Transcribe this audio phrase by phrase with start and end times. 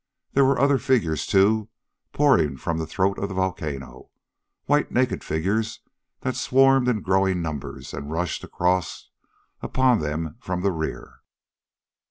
[0.33, 1.69] There were other figures, too,
[2.11, 4.09] pouring from the throat of the volcano
[4.65, 5.81] white, naked figures
[6.21, 9.11] that swarmed in growing numbers and rushed across
[9.61, 11.19] upon them from the rear.